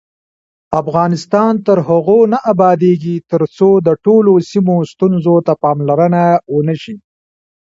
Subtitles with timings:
[0.81, 6.23] افغانستان تر هغو نه ابادیږي، ترڅو د ټولو سیمو ستونزو ته پاملرنه
[6.55, 6.95] ونشي.